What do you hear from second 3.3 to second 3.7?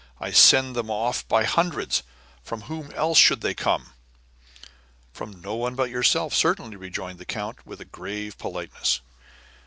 they